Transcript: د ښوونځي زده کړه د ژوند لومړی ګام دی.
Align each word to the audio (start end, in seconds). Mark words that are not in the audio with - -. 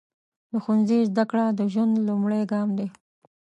د 0.51 0.53
ښوونځي 0.63 0.99
زده 1.09 1.23
کړه 1.31 1.45
د 1.59 1.61
ژوند 1.73 1.93
لومړی 2.07 2.41
ګام 2.51 2.69
دی. 2.77 2.87